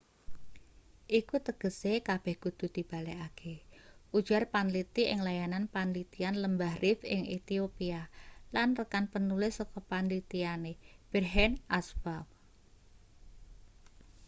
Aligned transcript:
iku 1.19 1.35
tegese 1.47 1.91
kabeh 2.07 2.35
kudu 2.43 2.65
dibalekake 2.75 3.55
ujar 4.17 4.43
panliti 4.53 5.03
ing 5.11 5.19
layanan 5.27 5.65
panlitian 5.75 6.35
lembah 6.43 6.73
rift 6.83 7.03
ing 7.15 7.21
ethiopia 7.37 8.01
lan 8.55 8.69
rekan 8.79 9.05
penulis 9.13 9.53
saka 9.59 9.79
panlitiane 9.91 10.73
berhane 11.11 11.57
asfaw 11.79 12.23